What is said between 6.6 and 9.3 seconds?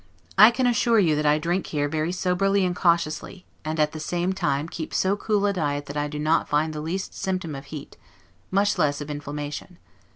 the least symptom of heat, much less of